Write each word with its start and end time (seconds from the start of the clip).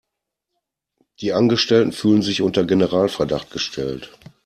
Die 1.19 1.31
Angestellten 1.31 1.91
fühlen 1.91 2.23
sich 2.23 2.41
unter 2.41 2.63
Generalverdacht 2.65 3.51
gestellt. 3.51 4.11